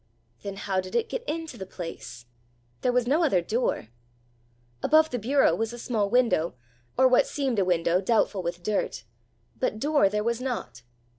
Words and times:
Then 0.41 0.55
how 0.55 0.81
did 0.81 0.95
it 0.95 1.09
get 1.09 1.23
into 1.25 1.59
the 1.59 1.65
place? 1.67 2.25
There 2.81 2.91
was 2.91 3.05
no 3.05 3.23
other 3.23 3.39
door! 3.39 3.89
Above 4.81 5.11
the 5.11 5.19
bureau 5.19 5.53
was 5.53 5.73
a 5.73 5.77
small 5.77 6.09
window, 6.09 6.55
or 6.97 7.07
what 7.07 7.27
seemed 7.27 7.59
a 7.59 7.65
window 7.65 8.01
doubtful 8.01 8.41
with 8.41 8.63
dirt; 8.63 9.03
but 9.59 9.77
door 9.77 10.09
there 10.09 10.23
was 10.23 10.41
not! 10.41 10.81